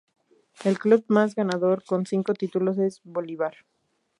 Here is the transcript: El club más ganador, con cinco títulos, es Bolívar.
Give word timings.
El 0.63 0.79
club 0.79 1.05
más 1.09 1.35
ganador, 1.35 1.83
con 1.83 2.07
cinco 2.07 2.33
títulos, 2.33 2.79
es 2.79 3.01
Bolívar. 3.03 3.53